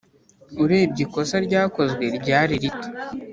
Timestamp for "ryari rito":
2.17-2.87